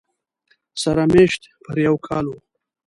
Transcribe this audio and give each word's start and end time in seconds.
سره 0.81 1.03
مېشت 1.11 1.41
پر 1.63 1.77
یو 1.85 1.95
کاله 2.07 2.29
و 2.33 2.37